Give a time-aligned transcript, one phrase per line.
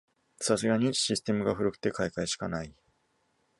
[0.39, 2.73] さすがにシステムが古くて買い替えしかない